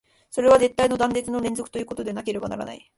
[0.31, 2.89] それは絶対の断絶の連続ということでなければならない。